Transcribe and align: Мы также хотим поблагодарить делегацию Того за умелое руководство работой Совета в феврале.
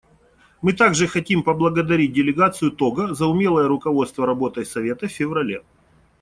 Мы 0.63 0.73
также 0.73 1.05
хотим 1.05 1.43
поблагодарить 1.43 2.11
делегацию 2.11 2.71
Того 2.71 3.13
за 3.13 3.27
умелое 3.27 3.67
руководство 3.67 4.25
работой 4.25 4.65
Совета 4.65 5.07
в 5.07 5.11
феврале. 5.11 5.61